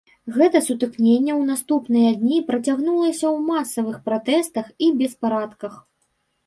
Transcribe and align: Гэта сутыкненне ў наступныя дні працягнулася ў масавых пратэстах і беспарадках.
Гэта 0.35 0.61
сутыкненне 0.67 1.33
ў 1.33 1.49
наступныя 1.49 2.09
дні 2.21 2.39
працягнулася 2.49 3.25
ў 3.33 3.37
масавых 3.53 4.01
пратэстах 4.09 4.75
і 4.89 4.93
беспарадках. 5.05 5.73